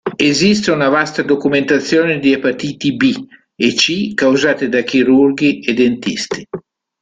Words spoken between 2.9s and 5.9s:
B e C causate da chirurghi e